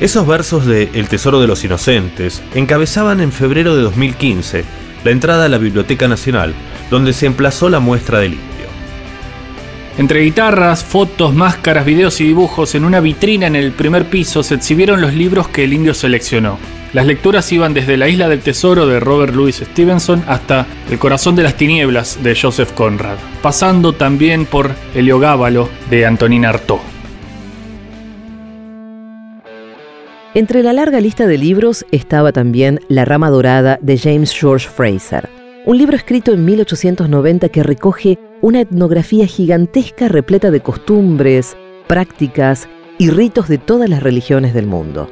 Esos 0.00 0.26
versos 0.26 0.64
de 0.64 0.88
El 0.94 1.08
Tesoro 1.08 1.42
de 1.42 1.46
los 1.46 1.62
Inocentes 1.62 2.42
encabezaban 2.54 3.20
en 3.20 3.32
febrero 3.32 3.76
de 3.76 3.82
2015 3.82 4.64
la 5.04 5.10
entrada 5.10 5.44
a 5.44 5.48
la 5.50 5.58
Biblioteca 5.58 6.08
Nacional, 6.08 6.54
donde 6.90 7.12
se 7.12 7.26
emplazó 7.26 7.68
la 7.68 7.80
muestra 7.80 8.18
del 8.18 8.32
indio. 8.32 8.48
Entre 9.98 10.20
guitarras, 10.20 10.84
fotos, 10.84 11.34
máscaras, 11.34 11.84
videos 11.84 12.18
y 12.22 12.24
dibujos, 12.24 12.74
en 12.74 12.86
una 12.86 13.00
vitrina 13.00 13.46
en 13.46 13.56
el 13.56 13.72
primer 13.72 14.06
piso 14.06 14.42
se 14.42 14.54
exhibieron 14.54 15.02
los 15.02 15.12
libros 15.12 15.48
que 15.48 15.64
el 15.64 15.74
indio 15.74 15.92
seleccionó. 15.92 16.58
Las 16.94 17.04
lecturas 17.04 17.52
iban 17.52 17.74
desde 17.74 17.98
La 17.98 18.08
Isla 18.08 18.30
del 18.30 18.40
Tesoro 18.40 18.86
de 18.86 19.00
Robert 19.00 19.34
Louis 19.34 19.56
Stevenson 19.56 20.24
hasta 20.26 20.66
El 20.90 20.98
Corazón 20.98 21.36
de 21.36 21.42
las 21.42 21.58
Tinieblas 21.58 22.22
de 22.22 22.34
Joseph 22.40 22.72
Conrad, 22.72 23.18
pasando 23.42 23.92
también 23.92 24.46
por 24.46 24.70
Heliogábalo 24.94 25.68
de 25.90 26.06
Antonin 26.06 26.46
Artaud. 26.46 26.89
Entre 30.32 30.62
la 30.62 30.72
larga 30.72 31.00
lista 31.00 31.26
de 31.26 31.36
libros 31.38 31.84
estaba 31.90 32.30
también 32.30 32.78
La 32.86 33.04
rama 33.04 33.30
dorada 33.30 33.80
de 33.82 33.98
James 33.98 34.32
George 34.32 34.68
Fraser, 34.68 35.28
un 35.66 35.76
libro 35.76 35.96
escrito 35.96 36.30
en 36.30 36.44
1890 36.44 37.48
que 37.48 37.64
recoge 37.64 38.16
una 38.40 38.60
etnografía 38.60 39.26
gigantesca 39.26 40.06
repleta 40.06 40.52
de 40.52 40.60
costumbres, 40.60 41.56
prácticas 41.88 42.68
y 42.96 43.10
ritos 43.10 43.48
de 43.48 43.58
todas 43.58 43.90
las 43.90 44.04
religiones 44.04 44.54
del 44.54 44.68
mundo. 44.68 45.10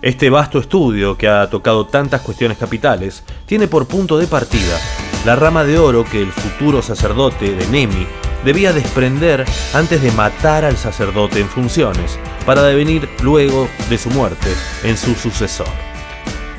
Este 0.00 0.30
vasto 0.30 0.60
estudio, 0.60 1.18
que 1.18 1.28
ha 1.28 1.50
tocado 1.50 1.84
tantas 1.84 2.22
cuestiones 2.22 2.56
capitales, 2.56 3.22
tiene 3.44 3.68
por 3.68 3.86
punto 3.86 4.16
de 4.16 4.26
partida 4.26 4.78
la 5.26 5.34
rama 5.34 5.64
de 5.64 5.76
oro 5.76 6.04
que 6.04 6.22
el 6.22 6.30
futuro 6.30 6.82
sacerdote 6.82 7.52
de 7.56 7.66
Nemi 7.66 8.06
debía 8.44 8.72
desprender 8.72 9.44
antes 9.74 10.00
de 10.00 10.12
matar 10.12 10.64
al 10.64 10.76
sacerdote 10.76 11.40
en 11.40 11.48
funciones, 11.48 12.16
para 12.46 12.62
devenir 12.62 13.08
luego 13.22 13.68
de 13.90 13.98
su 13.98 14.08
muerte 14.10 14.48
en 14.84 14.96
su 14.96 15.16
sucesor. 15.16 15.66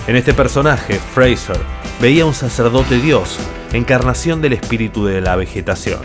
En 0.06 0.18
este 0.18 0.34
personaje, 0.34 1.00
Fraser 1.14 1.58
veía 2.02 2.26
un 2.26 2.34
sacerdote 2.34 3.00
dios, 3.00 3.40
encarnación 3.72 4.42
del 4.42 4.52
espíritu 4.52 5.06
de 5.06 5.22
la 5.22 5.38
vegetación. 5.38 6.02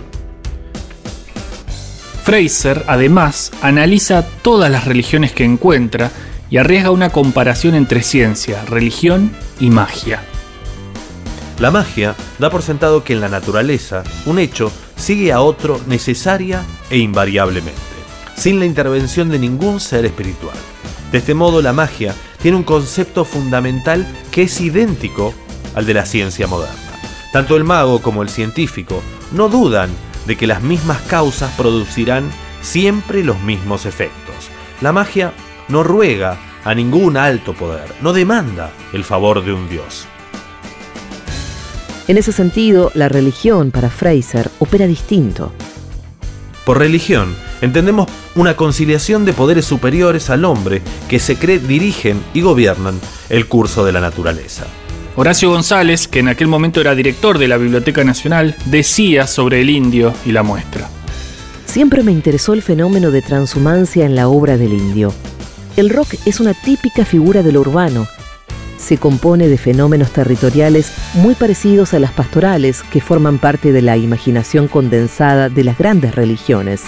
Fraser, 2.23 2.85
además, 2.87 3.51
analiza 3.61 4.25
todas 4.43 4.71
las 4.71 4.85
religiones 4.85 5.33
que 5.33 5.43
encuentra 5.43 6.13
y 6.49 6.59
arriesga 6.59 6.93
una 6.93 7.11
comparación 7.11 7.75
entre 7.75 8.03
ciencia, 8.03 8.65
religión 8.67 9.33
y 9.59 9.71
magia. 9.71 10.23
La 11.59 11.71
magia 11.71 12.15
da 12.39 12.51
por 12.51 12.63
sentado 12.63 13.05
que 13.05 13.13
en 13.13 13.21
la 13.21 13.29
naturaleza 13.29 14.03
un 14.27 14.39
hecho 14.39 14.73
sigue 14.97 15.33
a 15.33 15.41
otro 15.41 15.81
necesaria 15.87 16.65
e 16.91 16.99
invariablemente, 16.99 17.81
sin 18.37 18.59
la 18.59 18.67
intervención 18.67 19.29
de 19.29 19.39
ningún 19.39 19.81
ser 19.81 20.05
espiritual. 20.05 20.57
De 21.13 21.19
este 21.19 21.35
modo 21.35 21.63
la 21.63 21.73
magia 21.73 22.15
tiene 22.41 22.57
un 22.57 22.65
concepto 22.65 23.25
fundamental 23.25 24.07
que 24.31 24.43
es 24.43 24.61
idéntico 24.61 25.35
al 25.75 25.87
de 25.87 25.95
la 25.95 26.07
ciencia 26.07 26.47
moderna. 26.47 26.75
Tanto 27.33 27.57
el 27.57 27.65
mago 27.65 28.03
como 28.03 28.23
el 28.23 28.29
científico 28.29 29.03
no 29.31 29.49
dudan 29.49 29.91
de 30.27 30.37
que 30.37 30.47
las 30.47 30.63
mismas 30.63 31.01
causas 31.03 31.53
producirán 31.57 32.31
siempre 32.61 33.25
los 33.25 33.41
mismos 33.41 33.87
efectos. 33.87 34.35
La 34.81 34.93
magia 34.93 35.33
no 35.69 35.83
ruega 35.83 36.39
a 36.65 36.75
ningún 36.75 37.17
alto 37.17 37.55
poder, 37.55 37.93
no 38.01 38.13
demanda 38.13 38.71
el 38.93 39.05
favor 39.05 39.45
de 39.45 39.53
un 39.53 39.69
dios. 39.69 40.07
En 42.09 42.17
ese 42.17 42.33
sentido, 42.33 42.91
la 42.95 43.09
religión 43.09 43.71
para 43.71 43.89
Fraser 43.89 44.51
opera 44.59 44.87
distinto. 44.87 45.53
Por 46.65 46.79
religión, 46.79 47.35
entendemos 47.61 48.09
una 48.35 48.57
conciliación 48.57 49.25
de 49.25 49.33
poderes 49.33 49.65
superiores 49.65 50.31
al 50.31 50.45
hombre 50.45 50.83
que 51.09 51.19
se 51.19 51.37
cree 51.37 51.59
dirigen 51.59 52.23
y 52.35 52.41
gobiernan 52.41 52.99
el 53.29 53.47
curso 53.47 53.85
de 53.85 53.93
la 53.93 54.01
naturaleza. 54.01 54.65
Horacio 55.15 55.51
González, 55.51 56.09
que 56.09 56.21
en 56.21 56.29
aquel 56.29 56.49
momento 56.49 56.81
era 56.81 56.95
director 56.95 57.39
de 57.39 57.49
la 57.49 57.57
Biblioteca 57.57 58.03
Nacional, 58.03 58.57
decía 58.67 59.27
sobre 59.27 59.61
el 59.61 59.71
indio 59.71 60.15
y 60.25 60.33
la 60.33 60.43
muestra. 60.43 60.89
Siempre 61.67 62.03
me 62.03 62.13
interesó 62.13 62.53
el 62.53 62.63
fenómeno 62.63 63.11
de 63.11 63.23
transhumancia 63.23 64.07
en 64.07 64.15
la 64.15 64.29
obra 64.29 64.57
del 64.57 64.73
indio. 64.73 65.13
El 65.77 65.91
rock 65.91 66.15
es 66.27 66.41
una 66.41 66.55
típica 66.55 67.05
figura 67.05 67.43
de 67.43 67.53
lo 67.53 67.61
urbano, 67.61 68.07
se 68.83 68.99
compone 68.99 69.49
de 69.49 69.57
fenómenos 69.57 70.11
territoriales 70.11 70.93
muy 71.15 71.35
parecidos 71.35 71.95
a 71.95 71.99
las 71.99 72.13
pastorales 72.13 72.83
que 72.83 73.01
forman 73.01 73.39
parte 73.39 73.73
de 73.73 73.81
la 73.81 73.97
imaginación 73.97 74.69
condensada 74.69 75.49
de 75.49 75.65
las 75.65 75.79
grandes 75.79 76.15
religiones. 76.15 76.85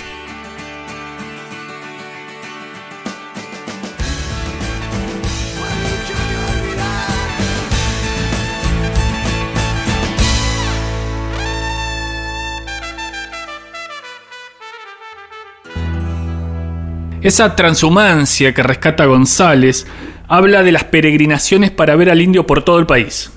Esa 17.25 17.57
transhumancia 17.57 18.53
que 18.53 18.63
rescata 18.63 19.07
González 19.07 19.87
habla 20.29 20.63
de 20.63 20.73
las 20.73 20.85
peregrinaciones 20.85 21.71
para 21.71 21.97
ver 21.97 22.11
al 22.11 22.21
indio 22.21 22.47
por 22.47 22.63
todo 22.63 22.79
el 22.79 22.87
país. 22.87 23.31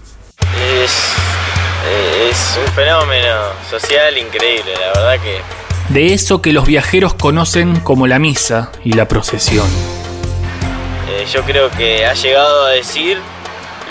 Es, 0.83 1.13
es 2.29 2.59
un 2.65 2.73
fenómeno 2.73 3.35
social 3.69 4.17
increíble, 4.17 4.73
la 4.79 4.99
verdad 4.99 5.23
que... 5.23 5.93
De 5.93 6.13
eso 6.13 6.41
que 6.41 6.51
los 6.51 6.65
viajeros 6.65 7.13
conocen 7.13 7.79
como 7.79 8.07
la 8.07 8.19
misa 8.19 8.71
y 8.83 8.93
la 8.93 9.07
procesión. 9.07 9.67
Eh, 11.09 11.25
yo 11.31 11.43
creo 11.43 11.69
que 11.71 12.05
ha 12.05 12.13
llegado 12.13 12.65
a 12.65 12.71
decir 12.71 13.17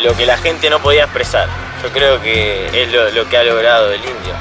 lo 0.03 0.15
que 0.15 0.27
la 0.27 0.37
gente 0.37 0.69
no 0.69 0.79
podía 0.81 1.05
expresar. 1.05 1.49
Yo 1.83 1.91
creo 1.91 2.21
que 2.21 2.83
es 2.83 2.93
lo, 2.93 3.11
lo 3.13 3.29
que 3.29 3.37
ha 3.39 3.45
logrado 3.45 3.91
el 3.93 4.01
indio. 4.01 4.35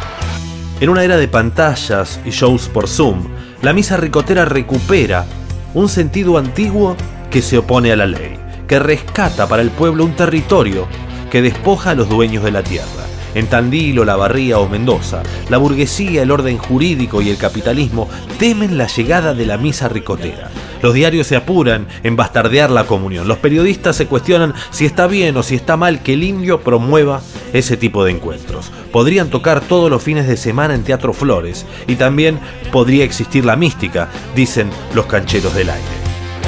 En 0.81 0.89
una 0.89 1.05
era 1.05 1.15
de 1.15 1.29
pantallas 1.29 2.19
y 2.25 2.31
shows 2.31 2.67
por 2.67 2.89
Zoom, 2.89 3.29
la 3.61 3.71
misa 3.71 3.95
ricotera 3.95 4.43
recupera 4.43 5.25
un 5.73 5.87
sentido 5.87 6.37
antiguo 6.37 6.97
que 7.31 7.41
se 7.41 7.57
opone 7.57 7.93
a 7.93 7.95
la 7.95 8.05
ley 8.05 8.34
que 8.67 8.79
rescata 8.79 9.47
para 9.47 9.61
el 9.61 9.71
pueblo 9.71 10.05
un 10.05 10.15
territorio 10.15 10.87
que 11.29 11.41
despoja 11.41 11.91
a 11.91 11.95
los 11.95 12.09
dueños 12.09 12.43
de 12.43 12.51
la 12.51 12.63
tierra. 12.63 13.05
En 13.33 13.47
Tandil 13.47 13.99
Barría 13.99 14.59
o 14.59 14.69
Mendoza, 14.69 15.21
la 15.49 15.57
burguesía, 15.57 16.23
el 16.23 16.31
orden 16.31 16.57
jurídico 16.57 17.21
y 17.21 17.29
el 17.29 17.37
capitalismo 17.37 18.09
temen 18.39 18.77
la 18.77 18.87
llegada 18.87 19.33
de 19.33 19.45
la 19.45 19.57
misa 19.57 19.89
ricotera. 19.89 20.49
Los 20.81 20.93
diarios 20.93 21.27
se 21.27 21.35
apuran 21.35 21.87
en 22.03 22.15
bastardear 22.15 22.69
la 22.69 22.85
comunión. 22.85 23.27
Los 23.27 23.39
periodistas 23.39 23.95
se 23.95 24.07
cuestionan 24.07 24.53
si 24.69 24.85
está 24.85 25.07
bien 25.07 25.35
o 25.35 25.43
si 25.43 25.55
está 25.55 25.75
mal 25.77 26.01
que 26.01 26.13
el 26.13 26.23
indio 26.23 26.61
promueva 26.61 27.21
ese 27.53 27.75
tipo 27.75 28.05
de 28.05 28.11
encuentros. 28.11 28.71
Podrían 28.91 29.29
tocar 29.29 29.61
todos 29.61 29.89
los 29.89 30.03
fines 30.03 30.27
de 30.27 30.37
semana 30.37 30.75
en 30.75 30.83
Teatro 30.83 31.11
Flores 31.11 31.65
y 31.87 31.95
también 31.95 32.39
podría 32.71 33.03
existir 33.03 33.45
la 33.45 33.55
mística, 33.55 34.09
dicen 34.35 34.69
los 34.93 35.07
cancheros 35.07 35.53
del 35.55 35.71
aire. 35.71 35.83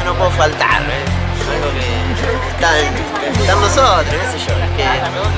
no 0.05 0.13
puedo 0.13 0.31
faltar, 0.31 0.83
¿eh? 0.83 0.96
Están, 2.57 3.61
nosotros, 3.61 4.05
qué 4.09 4.39
sé 4.39 4.45
yo. 4.45 4.53
Que 4.75 4.83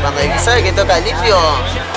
cuando 0.02 0.22
el 0.22 0.32
que 0.32 0.40
sabe 0.40 0.64
que 0.64 0.72
toca 0.72 1.00
limpio, 1.00 1.38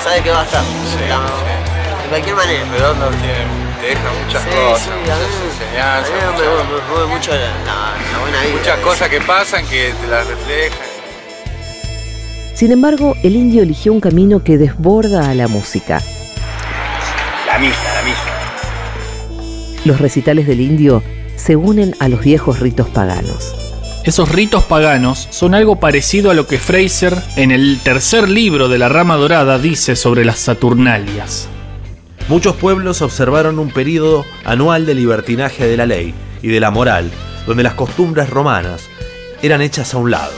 sabe 0.03 0.21
que 0.21 0.29
va 0.29 0.41
a 0.41 0.43
estar. 0.43 0.63
De 0.63 2.09
cualquier 2.09 2.35
manera. 2.35 2.65
Redondo 2.71 3.07
tiene, 3.09 3.45
te 3.81 3.87
deja 3.87 4.11
muchas 4.25 4.43
cosas, 4.43 4.89
muchas 4.99 5.19
enseñanzas. 5.45 6.11
me, 6.99 7.13
mucho 7.13 7.31
la, 7.31 8.19
buena 8.21 8.41
vida. 8.41 8.57
Muchas 8.57 8.79
cosas 8.79 9.09
que 9.09 9.21
pasan 9.21 9.65
que 9.65 9.93
te 9.99 10.07
las 10.07 10.27
reflejan. 10.27 10.93
Sin 12.53 12.71
embargo, 12.71 13.15
el 13.23 13.35
indio 13.35 13.63
eligió 13.63 13.91
un 13.93 13.99
camino 13.99 14.43
que 14.43 14.57
desborda 14.57 15.29
a 15.29 15.33
la 15.33 15.47
música. 15.47 16.01
La 17.47 17.57
misa, 17.57 17.93
la 17.95 18.01
misa. 18.03 18.21
Los 19.85 19.99
recitales 19.99 20.47
del 20.47 20.61
indio 20.61 21.03
se 21.35 21.55
unen 21.55 21.95
a 21.99 22.07
los 22.07 22.21
viejos 22.21 22.59
ritos 22.59 22.87
paganos. 22.89 23.62
Esos 24.03 24.27
ritos 24.27 24.63
paganos 24.63 25.29
son 25.31 25.55
algo 25.55 25.79
parecido 25.79 26.29
a 26.29 26.33
lo 26.33 26.45
que 26.45 26.57
Fraser 26.57 27.17
en 27.37 27.51
el 27.51 27.79
tercer 27.79 28.27
libro 28.27 28.67
de 28.67 28.77
la 28.77 28.89
Rama 28.89 29.15
Dorada 29.15 29.57
dice 29.57 29.95
sobre 29.95 30.25
las 30.25 30.39
Saturnalias. 30.39 31.47
Muchos 32.27 32.57
pueblos 32.57 33.01
observaron 33.01 33.59
un 33.59 33.69
período 33.69 34.25
anual 34.43 34.85
de 34.85 34.95
libertinaje 34.95 35.65
de 35.65 35.77
la 35.77 35.85
ley 35.85 36.13
y 36.41 36.49
de 36.49 36.59
la 36.59 36.69
moral, 36.69 37.09
donde 37.47 37.63
las 37.63 37.75
costumbres 37.75 38.29
romanas 38.29 38.89
eran 39.41 39.61
hechas 39.61 39.93
a 39.93 39.97
un 39.99 40.11
lado, 40.11 40.35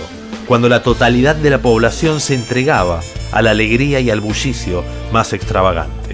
cuando 0.47 0.69
la 0.69 0.83
totalidad 0.83 1.35
de 1.35 1.49
la 1.49 1.57
población 1.57 2.19
se 2.19 2.35
entregaba 2.35 3.01
a 3.31 3.41
la 3.41 3.49
alegría 3.49 3.99
y 3.99 4.11
al 4.11 4.19
bullicio 4.19 4.83
más 5.11 5.33
extravagante. 5.33 6.04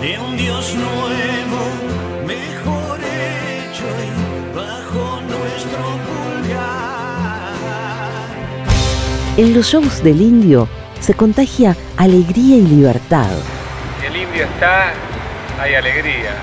de 0.00 0.18
un 0.18 0.36
Dios 0.36 0.74
nuevo, 0.74 1.60
mejor 2.24 3.00
hecho 3.00 3.84
y 4.04 4.56
bajo 4.56 5.20
nuestro 5.22 5.78
pulgar. 6.06 7.52
En 9.36 9.54
los 9.54 9.66
shows 9.66 10.02
del 10.04 10.20
indio 10.20 10.68
se 11.00 11.14
contagia 11.14 11.76
alegría 11.96 12.56
y 12.56 12.62
libertad. 12.62 13.30
El 14.06 14.16
indio 14.16 14.44
está, 14.44 14.92
hay 15.60 15.74
alegría. 15.74 16.36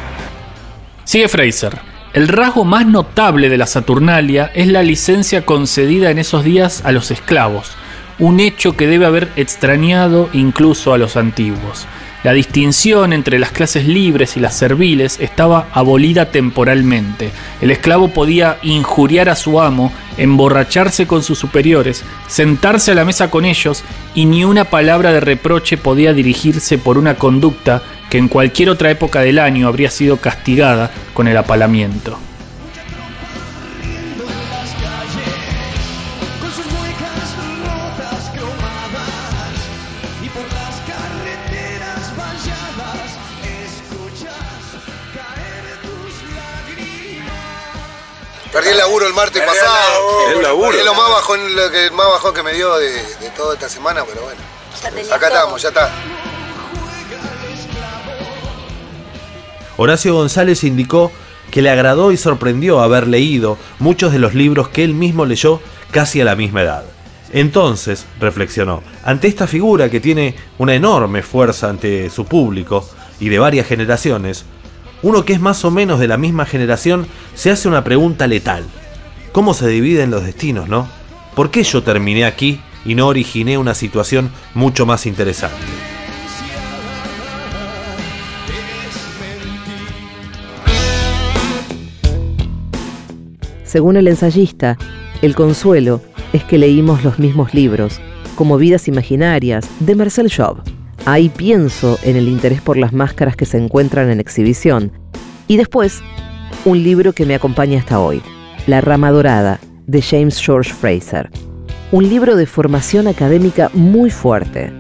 Sigue 1.06 1.30
Fraser. 1.30 1.80
El 2.14 2.28
rasgo 2.28 2.66
más 2.66 2.86
notable 2.86 3.50
de 3.50 3.58
la 3.58 3.68
Saturnalia 3.68 4.52
es 4.54 4.68
la 4.68 4.84
licencia 4.84 5.46
concedida 5.46 6.12
en 6.12 6.18
esos 6.18 6.44
días 6.44 6.82
a 6.86 6.92
los 6.92 7.12
esclavos, 7.12 7.72
un 8.20 8.40
hecho 8.40 8.78
que 8.78 8.88
debe 8.88 9.06
haber 9.06 9.30
extrañado 9.36 10.30
incluso 10.32 10.94
a 10.94 10.98
los 10.98 11.18
antiguos. 11.18 11.88
La 12.26 12.34
distinción 12.34 13.14
entre 13.14 13.38
las 13.38 13.52
clases 13.52 13.86
libres 13.86 14.36
y 14.36 14.40
las 14.40 14.58
serviles 14.58 15.20
estaba 15.20 15.68
abolida 15.72 16.32
temporalmente. 16.32 17.30
El 17.62 17.70
esclavo 17.70 18.08
podía 18.08 18.58
injuriar 18.64 19.30
a 19.30 19.36
su 19.36 19.62
amo, 19.62 19.94
emborracharse 20.18 21.06
con 21.06 21.22
sus 21.22 21.38
superiores, 21.38 22.04
sentarse 22.26 22.94
a 22.94 22.96
la 22.96 23.06
mesa 23.06 23.30
con 23.30 23.46
ellos 23.46 23.84
y 24.16 24.26
ni 24.26 24.44
una 24.44 24.64
palabra 24.64 25.14
de 25.14 25.20
reproche 25.20 25.78
podía 25.78 26.14
dirigirse 26.14 26.80
por 26.80 26.98
una 26.98 27.14
conducta 27.14 27.84
que 28.10 28.18
en 28.18 28.28
cualquier 28.28 28.72
otra 28.72 28.90
época 28.90 29.22
del 29.22 29.38
año 29.38 29.68
habría 29.68 29.92
sido 29.92 30.18
castigada 30.18 30.90
con 31.14 31.28
el 31.28 31.38
apalamiento. 31.38 32.18
Perdí 48.66 48.72
el 48.72 48.78
laburo 48.80 49.08
el 49.08 49.14
martes 49.14 49.44
Perdí 49.44 49.58
el 49.58 49.64
pasado. 49.64 49.94
laburo. 49.94 50.38
El 50.38 50.44
laburo. 50.44 50.78
Es 50.80 50.86
lo 50.86 50.94
más 50.96 51.10
bajón, 51.10 51.56
lo 51.56 51.72
que, 51.72 51.92
más 51.92 52.08
bajón 52.08 52.34
que 52.34 52.42
me 52.42 52.54
dio 52.54 52.76
de, 52.78 52.92
de 52.94 53.30
toda 53.38 53.54
esta 53.54 53.70
semana, 53.70 54.04
pero 54.04 54.24
bueno. 54.24 54.42
Acá 55.14 55.28
estamos, 55.28 55.62
ya 55.62 55.70
está. 55.70 55.92
Horacio 59.78 60.16
González 60.16 60.64
indicó 60.64 61.12
que 61.52 61.62
le 61.62 61.70
agradó 61.70 62.12
y 62.12 62.18
sorprendió 62.18 62.80
haber 62.80 63.08
leído 63.08 63.60
muchos 63.78 64.12
de 64.12 64.18
los 64.20 64.34
libros 64.34 64.70
que 64.70 64.84
él 64.84 64.96
mismo 64.96 65.26
leyó 65.26 65.62
casi 65.92 66.22
a 66.22 66.26
la 66.26 66.36
misma 66.36 66.64
edad. 66.64 66.86
Entonces, 67.34 68.06
reflexionó, 68.20 68.82
ante 69.04 69.28
esta 69.28 69.46
figura 69.46 69.90
que 69.90 70.00
tiene 70.00 70.36
una 70.58 70.74
enorme 70.74 71.22
fuerza 71.22 71.70
ante 71.70 72.10
su 72.10 72.26
público 72.26 72.90
y 73.20 73.30
de 73.30 73.38
varias 73.38 73.68
generaciones, 73.68 74.46
uno 75.06 75.24
que 75.24 75.34
es 75.34 75.40
más 75.40 75.64
o 75.64 75.70
menos 75.70 76.00
de 76.00 76.08
la 76.08 76.18
misma 76.18 76.48
generación 76.48 77.06
se 77.36 77.52
hace 77.52 77.68
una 77.68 77.84
pregunta 77.84 78.26
letal. 78.26 78.64
¿Cómo 79.34 79.54
se 79.54 79.68
dividen 79.68 80.10
los 80.10 80.26
destinos, 80.26 80.68
no? 80.68 80.88
¿Por 81.36 81.52
qué 81.52 81.62
yo 81.62 81.84
terminé 81.84 82.26
aquí 82.26 82.60
y 82.86 82.96
no 82.96 83.06
originé 83.06 83.60
una 83.60 83.76
situación 83.76 84.32
mucho 84.56 84.88
más 84.88 85.06
interesante? 85.06 85.56
Según 93.64 93.98
el 93.98 94.08
ensayista, 94.08 94.80
el 95.22 95.36
consuelo 95.36 96.02
es 96.34 96.44
que 96.44 96.58
leímos 96.58 97.04
los 97.04 97.20
mismos 97.20 97.54
libros, 97.54 98.02
como 98.36 98.58
Vidas 98.58 98.88
Imaginarias, 98.88 99.70
de 99.82 99.94
Marcel 99.94 100.34
Job. 100.36 100.64
Ahí 101.08 101.30
pienso 101.30 102.00
en 102.02 102.16
el 102.16 102.28
interés 102.28 102.62
por 102.62 102.78
las 102.78 102.92
máscaras 102.92 103.36
que 103.36 103.46
se 103.46 103.58
encuentran 103.58 104.10
en 104.10 104.20
exhibición. 104.20 104.92
Y 105.48 105.58
después, 105.58 106.02
un 106.66 106.84
libro 106.84 107.14
que 107.14 107.28
me 107.28 107.36
acompaña 107.36 107.78
hasta 107.78 108.00
hoy, 108.00 108.24
La 108.66 108.82
Rama 108.82 109.12
Dorada, 109.12 109.60
de 109.86 110.02
James 110.02 110.42
George 110.44 110.74
Fraser. 110.74 111.30
Un 111.92 112.10
libro 112.10 112.36
de 112.36 112.48
formación 112.48 113.08
académica 113.08 113.70
muy 113.74 114.10
fuerte. 114.10 114.74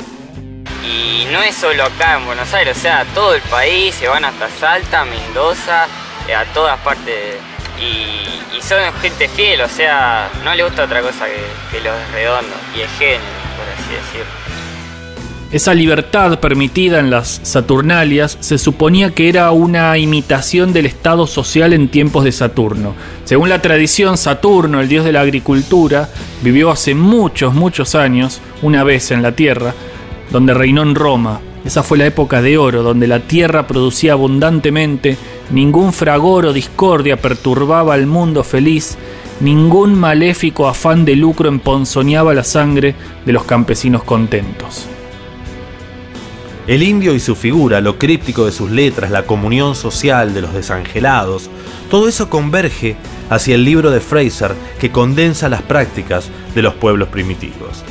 Y 0.83 1.31
no 1.31 1.44
es 1.44 1.54
solo 1.54 1.83
acá 1.83 2.18
en 2.18 2.25
Buenos 2.25 2.51
Aires, 2.56 2.75
o 2.75 2.80
sea, 2.80 3.06
todo 3.13 3.36
el 3.36 3.42
país, 3.44 3.94
se 3.94 4.07
van 4.07 4.25
hasta 4.25 4.50
Salta, 4.50 5.06
Mendoza, 5.06 5.86
eh, 6.27 6.33
a 6.33 6.44
todas 6.54 6.80
partes. 6.80 7.36
Y, 7.80 8.62
son 8.62 8.80
gente 9.00 9.27
fiel, 9.27 9.62
o 9.62 9.69
sea, 9.69 10.27
no 10.44 10.56
le 10.56 10.63
gusta 10.63 10.86
otra 10.86 11.01
cosa 11.01 11.25
que, 11.72 11.81
los 11.81 12.12
redondos. 12.13 12.57
Y 12.75 12.81
es 12.81 12.89
genio, 12.98 13.19
por 13.56 13.68
así 13.69 13.94
decirlo. 13.94 14.65
Esa 15.56 15.74
libertad 15.74 16.42
permitida 16.42 17.00
en 17.00 17.10
las 17.10 17.40
Saturnalias 17.44 18.38
se 18.42 18.57
suponía 18.57 19.16
que 19.16 19.30
era 19.30 19.52
una 19.52 19.98
imitación 19.98 20.74
del 20.74 20.86
estado 20.86 21.28
social 21.28 21.72
en 21.72 21.88
tiempos 21.88 22.25
de 22.25 22.34
Saturno. 22.34 22.94
Según 23.24 23.48
la 23.48 23.62
tradición, 23.62 24.18
Saturno, 24.18 24.81
el 24.81 24.90
dios 24.90 25.06
de 25.06 25.13
la 25.13 25.22
agricultura, 25.22 26.10
vivió 26.44 26.72
hace 26.72 26.94
muchos, 26.94 27.54
muchos 27.54 27.96
años, 27.96 28.42
una 28.63 28.84
vez 28.84 29.12
en 29.12 29.22
la 29.22 29.31
Tierra, 29.31 29.74
donde 30.30 30.54
reinó 30.54 30.81
en 30.81 30.94
Roma. 30.94 31.40
Esa 31.63 31.84
fue 31.84 32.00
la 32.00 32.06
época 32.06 32.42
de 32.42 32.58
oro, 32.58 32.84
donde 32.84 33.08
la 33.08 33.22
tierra 33.22 33.66
producía 33.66 34.12
abundantemente, 34.12 35.16
ningún 35.51 35.94
fragor 35.94 36.48
o 36.48 36.51
discordia 36.51 37.16
perturbaba 37.16 37.94
al 37.94 38.08
mundo 38.08 38.44
feliz, 38.44 38.98
ningún 39.40 39.98
maléfico 39.98 40.68
afán 40.68 41.06
de 41.06 41.16
lucro 41.16 41.48
emponzoñaba 41.48 42.34
la 42.34 42.44
sangre 42.44 42.94
de 43.25 43.31
los 43.31 43.46
campesinos 43.46 44.04
contentos. 44.04 44.90
El 46.68 46.82
indio 46.82 47.14
y 47.14 47.20
su 47.20 47.36
figura, 47.36 47.80
lo 47.80 48.00
críptico 48.00 48.46
de 48.46 48.52
sus 48.52 48.72
letras, 48.72 49.12
la 49.12 49.24
comunión 49.24 49.76
social 49.76 50.34
de 50.34 50.42
los 50.42 50.54
desangelados, 50.54 51.50
todo 51.92 52.08
eso 52.08 52.28
converge 52.28 52.96
hacia 53.30 53.54
el 53.54 53.64
libro 53.64 53.92
de 53.92 54.00
Fraser 54.00 54.56
que 54.80 54.92
condensa 54.92 55.48
las 55.48 55.62
prácticas 55.62 56.30
de 56.56 56.64
los 56.64 56.74
pueblos 56.74 57.10
primitivos. 57.10 57.84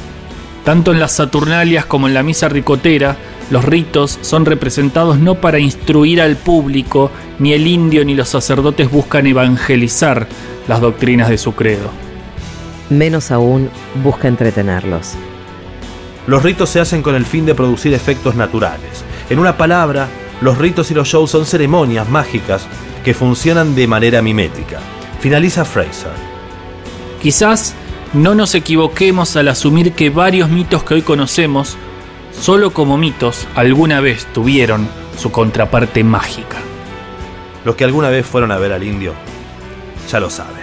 Tanto 0.65 0.93
en 0.93 0.99
las 0.99 1.12
Saturnalias 1.12 1.87
como 1.87 2.09
en 2.09 2.15
la 2.15 2.25
misa 2.25 2.49
ricotera, 2.49 3.17
los 3.50 3.65
ritos 3.65 4.19
son 4.23 4.44
representados 4.44 5.20
no 5.20 5.37
para 5.37 5.61
instruir 5.61 6.20
al 6.20 6.37
público, 6.37 7.13
ni 7.39 7.53
el 7.53 7.69
indio 7.69 8.05
ni 8.05 8.15
los 8.15 8.29
sacerdotes 8.29 8.91
buscan 8.91 9.27
evangelizar 9.29 10.27
las 10.67 10.81
doctrinas 10.81 11.29
de 11.29 11.39
su 11.39 11.55
credo. 11.55 11.91
Menos 12.91 13.31
aún 13.31 13.70
busca 14.03 14.27
entretenerlos. 14.27 15.15
Los 16.26 16.43
ritos 16.43 16.70
se 16.70 16.81
hacen 16.81 17.02
con 17.02 17.14
el 17.14 17.26
fin 17.26 17.44
de 17.44 17.54
producir 17.54 17.93
efectos 17.93 18.34
naturales. 18.34 19.04
En 19.28 19.38
una 19.38 19.56
palabra, 19.56 20.08
los 20.40 20.58
ritos 20.58 20.90
y 20.90 20.94
los 20.94 21.08
shows 21.08 21.31
son 21.31 21.46
ceremonias 21.46 22.08
mágicas 22.08 22.66
que 23.04 23.14
funcionan 23.14 23.74
de 23.74 23.86
manera 23.86 24.22
mimética. 24.22 24.81
Finaliza 25.20 25.64
Fraser. 25.64 26.12
Quizás 27.22 27.74
no 28.14 28.34
nos 28.34 28.54
equivoquemos 28.54 29.36
al 29.36 29.48
asumir 29.48 29.93
que 29.93 30.10
varios 30.10 30.48
mitos 30.48 30.84
que 30.84 30.94
hoy 30.94 31.02
conocemos, 31.02 31.76
solo 32.32 32.72
como 32.72 32.96
mitos, 32.96 33.46
alguna 33.54 34.00
vez 34.00 34.26
tuvieron 34.32 34.88
su 35.19 35.31
contraparte 35.31 36.04
mágica. 36.04 36.58
Los 37.64 37.76
que 37.76 37.84
alguna 37.84 38.10
vez 38.10 38.26
fueron 38.26 38.52
a 38.52 38.58
ver 38.58 38.72
al 38.72 38.82
indio, 38.82 39.14
ya 40.10 40.20
lo 40.20 40.31
saben. 40.31 40.54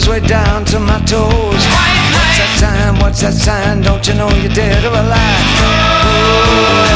The 0.00 0.10
way 0.10 0.20
down 0.20 0.64
to 0.64 0.78
my 0.78 0.98
toes. 1.00 1.28
What's 1.28 2.38
that 2.38 2.56
sign? 2.58 2.98
What's 3.00 3.20
that 3.20 3.34
sign? 3.34 3.82
Don't 3.82 4.06
you 4.08 4.14
know 4.14 4.30
you're 4.30 4.52
dead 4.52 4.84
or 4.84 4.88
alive? 4.88 5.44
Oh, 5.60 6.91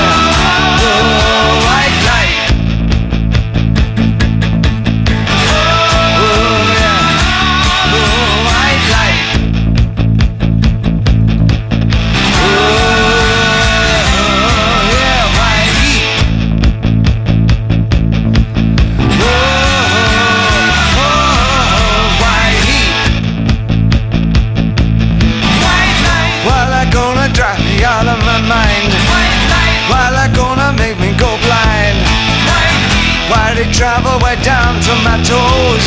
They 33.57 33.65
travel 33.73 34.21
way 34.21 34.37
down 34.45 34.77
to 34.85 34.93
my 35.01 35.17
toes? 35.25 35.85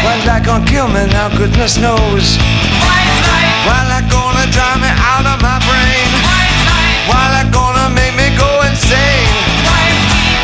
Why 0.00 0.16
they 0.24 0.40
gonna 0.40 0.64
kill 0.64 0.88
me 0.88 1.04
now, 1.12 1.28
goodness 1.36 1.76
knows? 1.76 2.40
Why 3.68 3.76
they 3.92 4.00
gonna 4.08 4.48
drive 4.48 4.80
me 4.80 4.88
out 4.88 5.28
of 5.28 5.36
my 5.44 5.60
brain? 5.68 6.08
Why 7.04 7.28
they 7.36 7.50
gonna 7.52 7.92
make 7.92 8.16
me 8.16 8.32
go 8.40 8.48
insane? 8.64 9.28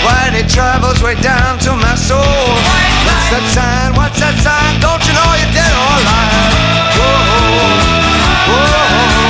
Why 0.04 0.28
they 0.36 0.44
travels 0.44 1.02
way 1.02 1.14
down 1.22 1.58
to 1.60 1.72
my 1.72 1.94
soul? 1.94 2.20
What's 2.20 3.32
that 3.32 3.44
sign? 3.56 3.96
What's 3.96 4.20
that 4.20 4.36
sign? 4.44 4.80
Don't 4.84 5.00
you 5.08 5.16
know 5.16 5.30
you're 5.40 5.54
dead 5.56 5.72
or 5.72 5.96
alive? 5.96 6.52
Whoa, 7.00 7.24
whoa. 8.52 9.29